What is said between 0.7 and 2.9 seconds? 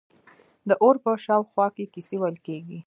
اور په شاوخوا کې کیسې ویل کیږي.